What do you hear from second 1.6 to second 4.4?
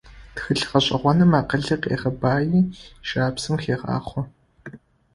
къегъэбаи, жабзэм хегъахъо.